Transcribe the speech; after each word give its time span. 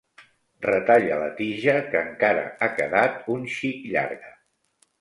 Retalla 0.67 1.19
la 1.23 1.27
tija, 1.41 1.75
que 1.93 2.01
encara 2.07 2.47
ha 2.59 2.71
quedat 2.81 3.23
un 3.37 3.47
xic 3.59 3.87
llarga. 3.95 4.37